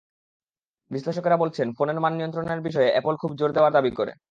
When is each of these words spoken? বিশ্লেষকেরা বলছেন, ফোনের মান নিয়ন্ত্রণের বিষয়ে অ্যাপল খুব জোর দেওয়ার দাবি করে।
বিশ্লেষকেরা 0.91 1.37
বলছেন, 1.37 1.67
ফোনের 1.73 1.99
মান 1.99 2.13
নিয়ন্ত্রণের 2.13 2.61
বিষয়ে 2.61 2.91
অ্যাপল 2.91 3.15
খুব 3.15 3.31
জোর 3.35 3.51
দেওয়ার 3.53 3.73
দাবি 3.73 3.91
করে। 3.91 4.11